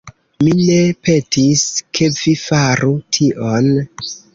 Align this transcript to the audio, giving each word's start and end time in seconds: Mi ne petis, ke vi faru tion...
Mi 0.45 0.53
ne 0.69 0.77
petis, 1.09 1.67
ke 1.99 2.11
vi 2.19 2.37
faru 2.49 2.95
tion... 3.19 3.75